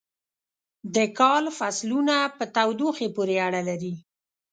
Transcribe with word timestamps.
د 0.95 0.97
کال 1.19 1.45
فصلونه 1.57 2.15
په 2.37 2.43
تودوخې 2.55 3.07
پورې 3.15 3.35
اړه 3.47 3.61
لري. 3.69 3.93